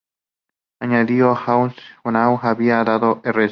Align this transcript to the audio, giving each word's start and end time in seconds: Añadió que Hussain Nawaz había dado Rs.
Añadió 0.81 1.35
que 1.35 1.43
Hussain 1.51 1.73
Nawaz 2.05 2.43
había 2.43 2.83
dado 2.83 3.21
Rs. 3.23 3.49